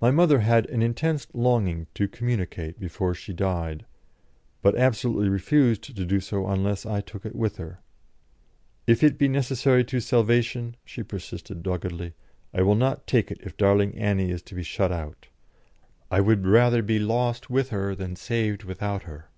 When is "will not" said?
12.62-13.08